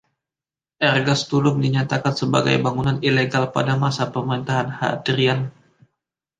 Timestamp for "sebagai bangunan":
2.21-2.97